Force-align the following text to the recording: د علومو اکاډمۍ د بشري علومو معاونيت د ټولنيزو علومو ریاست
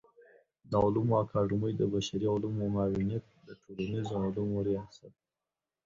د 0.69 0.71
علومو 0.83 1.13
اکاډمۍ 1.23 1.73
د 1.77 1.83
بشري 1.93 2.27
علومو 2.33 2.63
معاونيت 2.75 3.25
د 3.47 3.49
ټولنيزو 3.61 4.15
علومو 4.25 4.57
ریاست 4.67 5.11